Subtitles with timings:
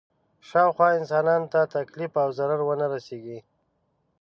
[0.49, 3.39] شاوخوا انسانانو ته تکلیف او ضرر ونه رسېږي.